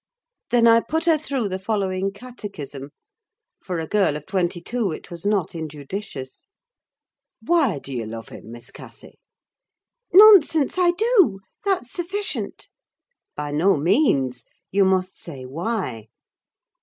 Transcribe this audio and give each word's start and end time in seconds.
Then 0.49 0.65
I 0.65 0.79
put 0.79 1.05
her 1.05 1.15
through 1.15 1.47
the 1.49 1.59
following 1.59 2.11
catechism: 2.11 2.89
for 3.59 3.79
a 3.79 3.85
girl 3.85 4.17
of 4.17 4.25
twenty 4.25 4.59
two 4.59 4.91
it 4.91 5.11
was 5.11 5.27
not 5.27 5.53
injudicious. 5.53 6.47
"Why 7.39 7.77
do 7.77 7.93
you 7.93 8.07
love 8.07 8.29
him, 8.29 8.51
Miss 8.51 8.71
Cathy?" 8.71 9.19
"Nonsense, 10.11 10.79
I 10.79 10.89
do—that's 10.97 11.91
sufficient." 11.91 12.67
"By 13.35 13.51
no 13.51 13.77
means; 13.77 14.43
you 14.71 14.85
must 14.85 15.19
say 15.19 15.43
why?" 15.45 16.07